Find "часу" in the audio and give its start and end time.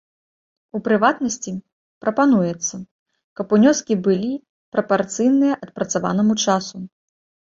6.47-6.77